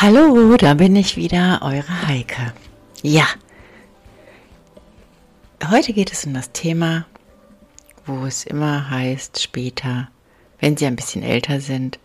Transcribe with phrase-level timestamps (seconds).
[0.00, 2.52] Hallo, da bin ich wieder, eure Heike.
[3.02, 3.26] Ja,
[5.68, 7.04] heute geht es um das Thema,
[8.06, 10.08] wo es immer heißt, später,
[10.60, 11.98] wenn sie ein bisschen älter sind,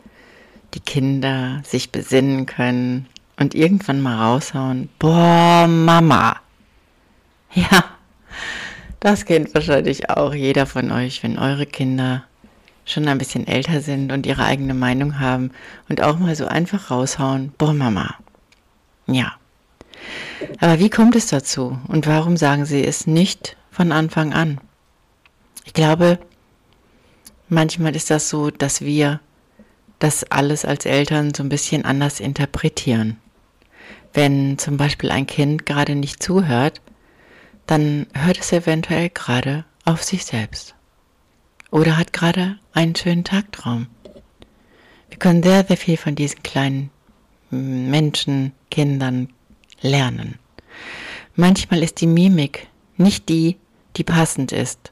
[0.73, 3.05] die Kinder sich besinnen können
[3.39, 6.37] und irgendwann mal raushauen, boah, Mama.
[7.53, 7.85] Ja,
[9.01, 12.23] das kennt wahrscheinlich auch jeder von euch, wenn eure Kinder
[12.85, 15.51] schon ein bisschen älter sind und ihre eigene Meinung haben
[15.89, 18.15] und auch mal so einfach raushauen, boah Mama.
[19.07, 19.33] Ja.
[20.59, 24.59] Aber wie kommt es dazu und warum sagen sie es nicht von Anfang an?
[25.65, 26.19] Ich glaube,
[27.47, 29.21] manchmal ist das so, dass wir
[29.99, 33.17] das alles als Eltern so ein bisschen anders interpretieren.
[34.13, 36.81] Wenn zum Beispiel ein Kind gerade nicht zuhört,
[37.65, 40.75] dann hört es eventuell gerade auf sich selbst
[41.73, 43.87] oder hat gerade einen schönen Tagtraum.
[45.09, 46.91] Wir können sehr, sehr viel von diesen kleinen
[47.49, 49.29] Menschen, Kindern
[49.81, 50.37] lernen.
[51.35, 53.57] Manchmal ist die Mimik nicht die,
[53.97, 54.91] die passend ist,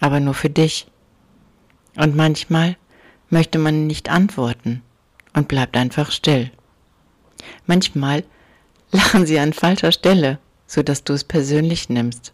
[0.00, 0.86] aber nur für dich.
[1.94, 2.78] Und manchmal
[3.28, 4.82] möchte man nicht antworten
[5.34, 6.50] und bleibt einfach still.
[7.66, 8.24] Manchmal
[8.92, 12.32] lachen sie an falscher Stelle, so dass du es persönlich nimmst.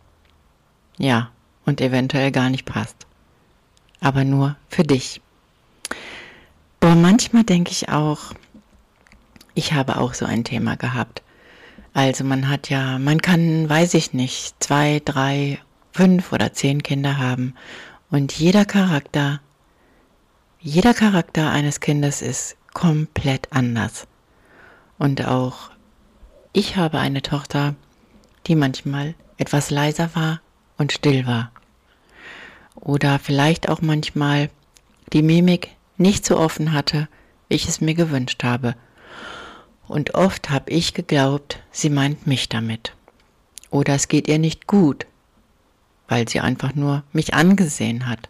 [0.97, 1.33] Ja,
[1.67, 3.09] und eventuell gar nicht passt
[4.01, 5.21] aber nur für dich.
[6.81, 8.35] Boah, manchmal denke ich auch,
[9.55, 11.23] ich habe auch so ein Thema gehabt.
[11.93, 15.59] Also man hat ja, man kann, weiß ich nicht, zwei, drei,
[15.93, 17.55] fünf oder zehn Kinder haben
[18.11, 19.41] und jeder Charakter,
[20.61, 24.07] jeder Charakter eines Kindes ist komplett anders.
[24.99, 25.71] Und auch
[26.53, 27.75] ich habe eine Tochter,
[28.47, 30.41] die manchmal etwas leiser war
[30.77, 31.51] und still war
[32.85, 34.51] oder vielleicht auch manchmal
[35.13, 37.09] die Mimik nicht so offen hatte,
[37.49, 38.77] wie ich es mir gewünscht habe.
[39.89, 42.95] Und oft habe ich geglaubt, sie meint mich damit.
[43.71, 45.07] Oder es geht ihr nicht gut,
[46.09, 48.29] weil sie einfach nur mich angesehen hat.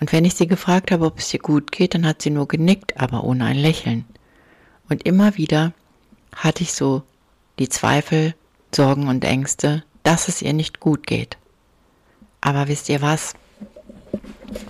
[0.00, 2.48] Und wenn ich sie gefragt habe, ob es ihr gut geht, dann hat sie nur
[2.48, 4.04] genickt, aber ohne ein Lächeln.
[4.88, 5.72] Und immer wieder
[6.34, 7.02] hatte ich so
[7.58, 8.34] die Zweifel,
[8.74, 11.38] Sorgen und Ängste, dass es ihr nicht gut geht.
[12.40, 13.34] Aber wisst ihr was?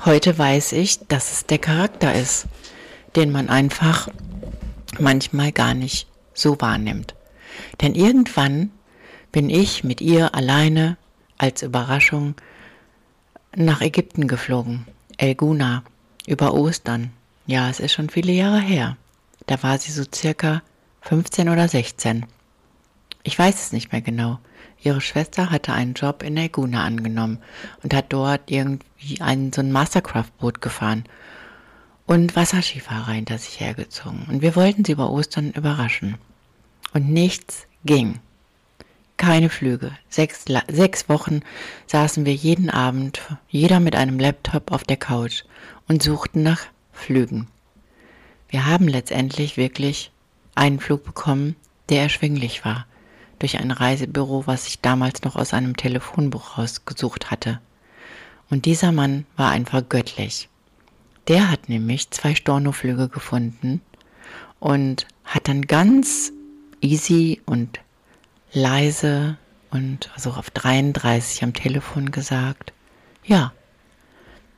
[0.04, 2.46] Heute weiß ich, dass es der Charakter ist,
[3.16, 4.08] den man einfach
[4.98, 7.14] manchmal gar nicht so wahrnimmt.
[7.80, 8.70] Denn irgendwann
[9.32, 10.96] bin ich mit ihr alleine
[11.38, 12.34] als Überraschung
[13.56, 14.86] nach Ägypten geflogen,
[15.16, 15.84] El Guna,
[16.26, 17.12] über Ostern.
[17.46, 18.96] Ja, es ist schon viele Jahre her.
[19.46, 20.62] Da war sie so circa
[21.02, 22.26] 15 oder 16.
[23.26, 24.38] Ich weiß es nicht mehr genau.
[24.82, 27.38] Ihre Schwester hatte einen Job in Elguna angenommen
[27.82, 31.04] und hat dort irgendwie ein, so ein Mastercraft-Boot gefahren
[32.04, 34.26] und Wasserskifahrer hinter sich hergezogen.
[34.28, 36.18] Und wir wollten sie über Ostern überraschen.
[36.92, 38.20] Und nichts ging.
[39.16, 39.92] Keine Flüge.
[40.10, 41.40] Sechs, sechs Wochen
[41.86, 45.44] saßen wir jeden Abend, jeder mit einem Laptop auf der Couch
[45.88, 47.48] und suchten nach Flügen.
[48.50, 50.12] Wir haben letztendlich wirklich
[50.54, 51.56] einen Flug bekommen,
[51.88, 52.86] der erschwinglich war
[53.44, 57.60] durch ein Reisebüro, was ich damals noch aus einem Telefonbuch rausgesucht hatte.
[58.48, 60.48] Und dieser Mann war einfach göttlich.
[61.28, 63.82] Der hat nämlich zwei Stornoflüge gefunden
[64.60, 66.32] und hat dann ganz
[66.80, 67.80] easy und
[68.54, 69.36] leise
[69.70, 72.72] und also auf 33 am Telefon gesagt,
[73.26, 73.52] ja,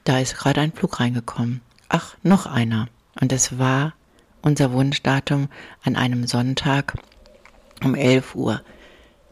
[0.05, 1.61] da ist gerade ein Flug reingekommen.
[1.89, 2.87] Ach, noch einer.
[3.21, 3.95] Und es war
[4.43, 5.49] unser Wunschdatum
[5.83, 6.95] an einem Sonntag
[7.83, 8.63] um 11 Uhr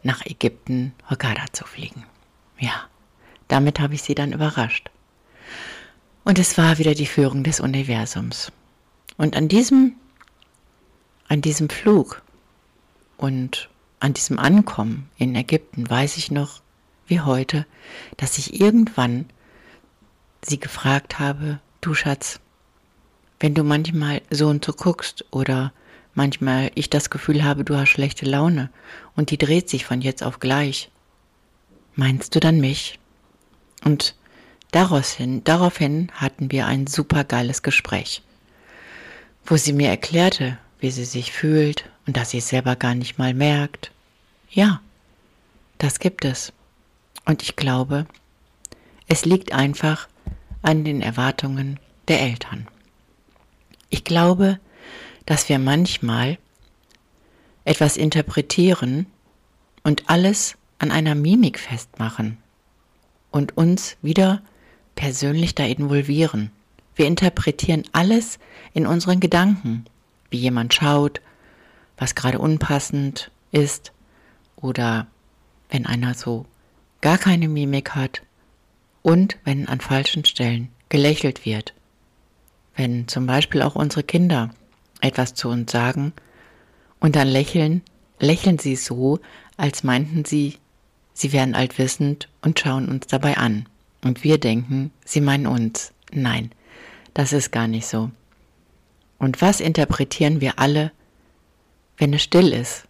[0.05, 2.05] nach Ägypten Hurghada zu fliegen.
[2.59, 2.87] Ja,
[3.47, 4.89] damit habe ich sie dann überrascht.
[6.23, 8.51] Und es war wieder die Führung des Universums.
[9.17, 9.95] Und an diesem,
[11.27, 12.21] an diesem Flug
[13.17, 13.69] und
[13.99, 16.61] an diesem Ankommen in Ägypten weiß ich noch
[17.07, 17.65] wie heute,
[18.17, 19.25] dass ich irgendwann
[20.43, 22.39] sie gefragt habe, du Schatz,
[23.39, 25.71] wenn du manchmal so und so guckst oder
[26.15, 28.69] manchmal ich das Gefühl habe, du hast schlechte Laune
[29.15, 30.89] und die dreht sich von jetzt auf gleich.
[31.95, 32.99] Meinst du dann mich?
[33.83, 34.15] Und
[34.71, 38.23] daraufhin, daraufhin hatten wir ein supergeiles Gespräch,
[39.45, 43.17] wo sie mir erklärte, wie sie sich fühlt und dass sie es selber gar nicht
[43.17, 43.91] mal merkt.
[44.49, 44.81] Ja,
[45.77, 46.51] das gibt es.
[47.25, 48.05] Und ich glaube,
[49.07, 50.07] es liegt einfach
[50.61, 52.67] an den Erwartungen der Eltern.
[53.89, 54.59] Ich glaube,
[55.25, 56.37] dass wir manchmal
[57.63, 59.07] etwas interpretieren
[59.83, 62.37] und alles an einer Mimik festmachen
[63.31, 64.41] und uns wieder
[64.95, 66.51] persönlich da involvieren.
[66.95, 68.39] Wir interpretieren alles
[68.73, 69.85] in unseren Gedanken,
[70.29, 71.21] wie jemand schaut,
[71.97, 73.91] was gerade unpassend ist
[74.55, 75.07] oder
[75.69, 76.45] wenn einer so
[77.01, 78.21] gar keine Mimik hat
[79.01, 81.73] und wenn an falschen Stellen gelächelt wird.
[82.75, 84.51] Wenn zum Beispiel auch unsere Kinder
[85.01, 86.13] etwas zu uns sagen
[86.99, 87.81] und dann lächeln,
[88.19, 89.19] lächeln sie so,
[89.57, 90.57] als meinten sie,
[91.13, 93.67] sie wären altwissend und schauen uns dabei an.
[94.03, 95.91] Und wir denken, sie meinen uns.
[96.11, 96.51] Nein,
[97.13, 98.11] das ist gar nicht so.
[99.17, 100.91] Und was interpretieren wir alle,
[101.97, 102.85] wenn es still ist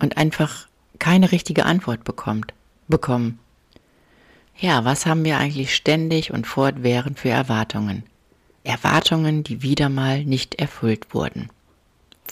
[0.00, 0.66] und einfach
[0.98, 2.52] keine richtige Antwort bekommt,
[2.88, 3.38] bekommen?
[4.56, 8.04] Ja, was haben wir eigentlich ständig und fortwährend für Erwartungen?
[8.64, 11.50] Erwartungen, die wieder mal nicht erfüllt wurden.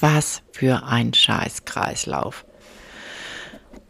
[0.01, 2.45] Was für ein Scheißkreislauf.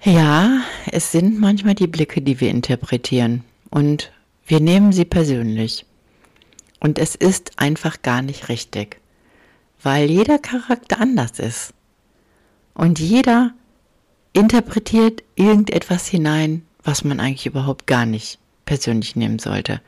[0.02, 4.12] Ja, es sind manchmal die Blicke, die wir interpretieren und
[4.44, 5.86] wir nehmen sie persönlich.
[6.80, 9.00] Und es ist einfach gar nicht richtig,
[9.80, 11.72] weil jeder Charakter anders ist.
[12.74, 13.52] Und jeder
[14.32, 19.80] interpretiert irgendetwas hinein, was man eigentlich überhaupt gar nicht persönlich nehmen sollte.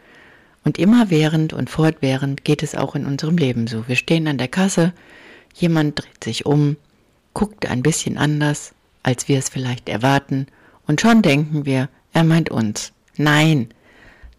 [0.64, 3.86] Und immerwährend und fortwährend geht es auch in unserem Leben so.
[3.86, 4.94] Wir stehen an der Kasse,
[5.54, 6.76] jemand dreht sich um,
[7.34, 8.72] guckt ein bisschen anders,
[9.02, 10.46] als wir es vielleicht erwarten,
[10.86, 12.92] und schon denken wir, er meint uns.
[13.16, 13.68] Nein,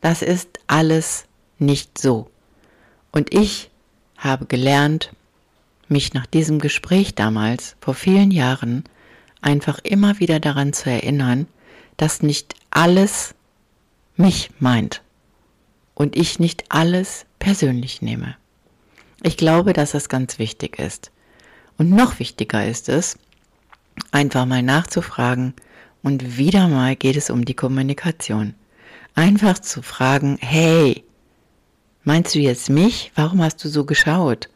[0.01, 1.25] das ist alles
[1.59, 2.29] nicht so.
[3.11, 3.69] Und ich
[4.17, 5.11] habe gelernt,
[5.87, 8.83] mich nach diesem Gespräch damals, vor vielen Jahren,
[9.41, 11.47] einfach immer wieder daran zu erinnern,
[11.97, 13.35] dass nicht alles
[14.17, 15.01] mich meint
[15.95, 18.35] und ich nicht alles persönlich nehme.
[19.23, 21.11] Ich glaube, dass das ganz wichtig ist.
[21.77, 23.17] Und noch wichtiger ist es,
[24.11, 25.53] einfach mal nachzufragen
[26.03, 28.53] und wieder mal geht es um die Kommunikation.
[29.15, 31.03] Einfach zu fragen, hey,
[32.07, 33.11] Meinst du jetzt mich?
[33.15, 34.47] Warum hast du so geschaut?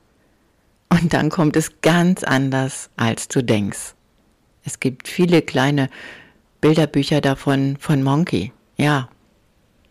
[0.89, 3.95] Und dann kommt es ganz anders, als du denkst.
[4.63, 5.89] Es gibt viele kleine
[6.62, 8.53] Bilderbücher davon von Monkey.
[8.77, 9.09] Ja,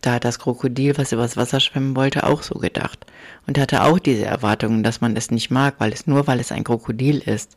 [0.01, 3.05] da hat das Krokodil, was übers Wasser schwimmen wollte, auch so gedacht.
[3.47, 6.51] Und hatte auch diese Erwartungen, dass man es nicht mag, weil es nur, weil es
[6.51, 7.55] ein Krokodil ist.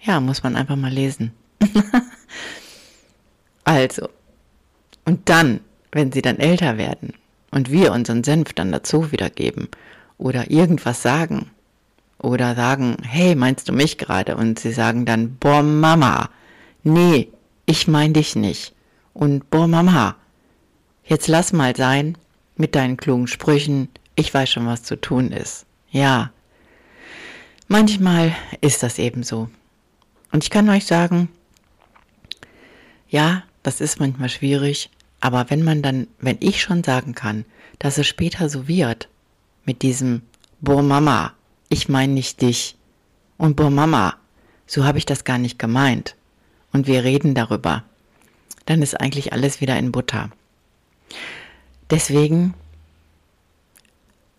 [0.00, 1.32] Ja, muss man einfach mal lesen.
[3.64, 4.08] also.
[5.04, 5.60] Und dann,
[5.92, 7.14] wenn sie dann älter werden,
[7.50, 9.68] und wir unseren Senf dann dazu wiedergeben
[10.18, 11.50] oder irgendwas sagen
[12.18, 14.36] oder sagen, hey, meinst du mich gerade?
[14.36, 16.30] Und sie sagen dann, boah, Mama,
[16.82, 17.28] nee,
[17.66, 18.74] ich mein dich nicht.
[19.14, 20.16] Und boah, Mama,
[21.10, 22.16] jetzt lass mal sein
[22.56, 25.66] mit deinen klugen Sprüchen, ich weiß schon, was zu tun ist.
[25.90, 26.30] Ja,
[27.68, 29.50] manchmal ist das eben so.
[30.30, 31.28] Und ich kann euch sagen,
[33.08, 34.88] ja, das ist manchmal schwierig,
[35.20, 37.44] aber wenn man dann, wenn ich schon sagen kann,
[37.80, 39.08] dass es später so wird,
[39.64, 40.22] mit diesem
[40.60, 41.32] Boah Mama,
[41.68, 42.76] ich meine nicht dich.
[43.36, 44.16] Und Boah Mama,
[44.66, 46.14] so habe ich das gar nicht gemeint.
[46.72, 47.82] Und wir reden darüber.
[48.66, 50.30] Dann ist eigentlich alles wieder in Butter.
[51.90, 52.54] Deswegen,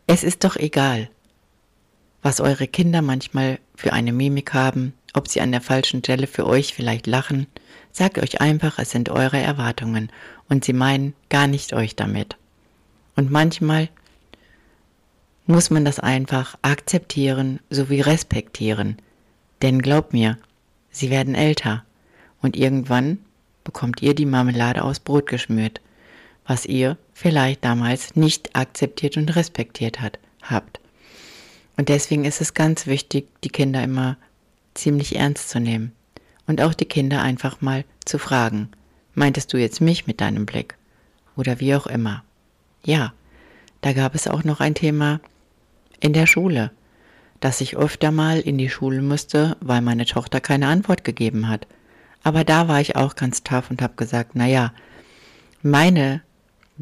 [0.07, 1.09] es ist doch egal,
[2.21, 6.45] was eure Kinder manchmal für eine Mimik haben, ob sie an der falschen Stelle für
[6.45, 7.47] euch vielleicht lachen.
[7.91, 10.11] Sagt euch einfach, es sind eure Erwartungen
[10.47, 12.37] und sie meinen gar nicht euch damit.
[13.15, 13.89] Und manchmal
[15.45, 18.97] muss man das einfach akzeptieren sowie respektieren.
[19.61, 20.37] Denn glaubt mir,
[20.91, 21.83] sie werden älter
[22.41, 23.19] und irgendwann
[23.63, 25.81] bekommt ihr die Marmelade aus Brot geschmürt,
[26.45, 30.79] was ihr vielleicht damals nicht akzeptiert und respektiert hat, habt.
[31.77, 34.17] Und deswegen ist es ganz wichtig, die Kinder immer
[34.73, 35.93] ziemlich ernst zu nehmen
[36.47, 38.69] und auch die Kinder einfach mal zu fragen,
[39.13, 40.75] Meintest du jetzt mich mit deinem Blick?
[41.35, 42.23] Oder wie auch immer.
[42.85, 43.13] Ja,
[43.81, 45.19] da gab es auch noch ein Thema
[45.99, 46.71] in der Schule,
[47.39, 51.67] dass ich öfter mal in die Schule musste, weil meine Tochter keine Antwort gegeben hat.
[52.23, 54.73] Aber da war ich auch ganz tough und habe gesagt, na ja,
[55.61, 56.21] meine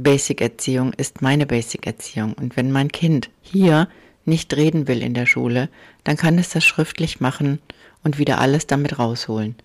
[0.03, 2.33] Basic-Erziehung ist meine Basic-Erziehung.
[2.33, 3.89] Und wenn mein Kind hier
[4.25, 5.69] nicht reden will in der Schule,
[6.03, 7.59] dann kann es das schriftlich machen
[8.03, 9.55] und wieder alles damit rausholen.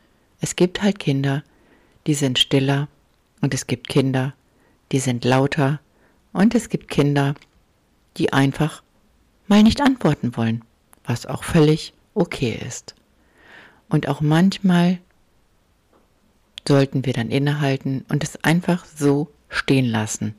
[0.41, 1.45] Es gibt halt Kinder,
[2.07, 2.89] die sind stiller
[3.41, 4.35] und es gibt Kinder,
[4.91, 5.81] die sind lauter
[6.33, 7.35] und es gibt Kinder,
[8.17, 8.83] die einfach
[9.47, 10.65] mal nicht antworten wollen,
[11.05, 12.95] was auch völlig okay ist.
[13.89, 14.99] Und auch manchmal
[16.67, 20.35] sollten wir dann innehalten und es einfach so stehen lassen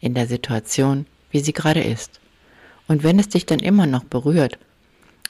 [0.00, 2.20] in der Situation, wie sie gerade ist.
[2.86, 4.58] Und wenn es dich dann immer noch berührt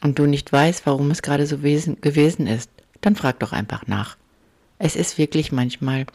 [0.03, 4.17] und du nicht weißt, warum es gerade so gewesen ist, dann frag doch einfach nach.
[4.79, 6.07] Es ist wirklich manchmal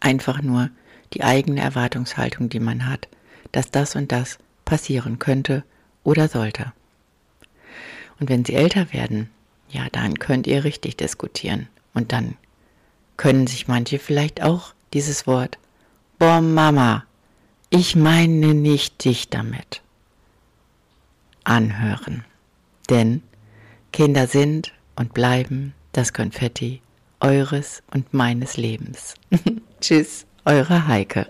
[0.00, 0.70] einfach nur
[1.12, 3.08] die eigene Erwartungshaltung, die man hat,
[3.52, 5.62] dass das und das passieren könnte
[6.04, 6.72] oder sollte.
[8.18, 9.30] Und wenn sie älter werden,
[9.68, 11.68] ja, dann könnt ihr richtig diskutieren.
[11.92, 12.36] Und dann
[13.16, 15.58] können sich manche vielleicht auch dieses Wort,
[16.18, 17.04] boah Mama,
[17.70, 19.82] ich meine nicht dich damit,
[21.44, 22.24] anhören.
[22.88, 23.22] Denn
[23.92, 26.80] Kinder sind und bleiben das Konfetti
[27.20, 29.14] eures und meines Lebens.
[29.80, 31.26] Tschüss, eure Heike.